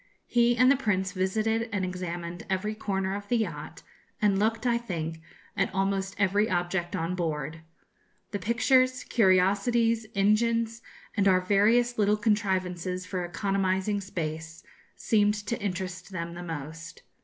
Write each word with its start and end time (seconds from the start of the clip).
He 0.25 0.57
and 0.57 0.71
the 0.71 0.75
Prince 0.75 1.11
visited 1.11 1.69
and 1.71 1.85
examined 1.85 2.43
every 2.49 2.73
corner 2.73 3.13
of 3.13 3.27
the 3.27 3.37
yacht, 3.37 3.83
and 4.19 4.39
looked, 4.39 4.65
I 4.65 4.79
think, 4.79 5.21
at 5.55 5.71
almost 5.75 6.15
every 6.17 6.49
object 6.49 6.95
on 6.95 7.13
board. 7.13 7.61
The 8.31 8.39
pictures, 8.39 9.03
curiosities, 9.03 10.07
engines, 10.15 10.81
and 11.15 11.27
our 11.27 11.41
various 11.41 11.99
little 11.99 12.17
contrivances 12.17 13.05
for 13.05 13.23
economising 13.23 14.01
space, 14.01 14.63
seemed 14.95 15.35
to 15.35 15.61
interest 15.61 16.09
them 16.09 16.33
the 16.33 16.41
most. 16.41 17.03